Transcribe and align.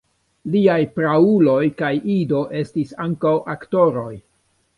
Liaj 0.53 0.77
prauloj 0.95 1.59
kaj 1.81 1.91
ido 2.15 2.41
estis 2.63 2.95
ankaŭ 3.07 3.37
aktoroj. 3.57 4.11